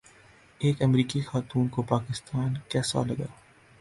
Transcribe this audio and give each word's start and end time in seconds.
ایک 0.61 0.81
امریکی 0.81 1.21
خاتون 1.21 1.67
کو 1.73 1.81
پاکستان 1.81 2.57
کیسا 2.69 3.03
لگا 3.03 3.25